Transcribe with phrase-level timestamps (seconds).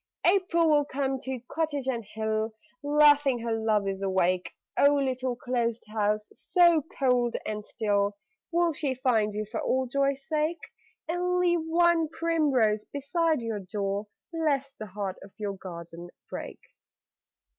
[0.25, 4.55] April will come to cottage and hill, Laughing her lovers awake.
[4.75, 8.17] (Oh, little closed house, so cold and still,
[8.51, 10.57] Will she find you for old joy's sake,
[11.07, 16.57] And leave one primrose beside your door, Lest the heart of your garden break?)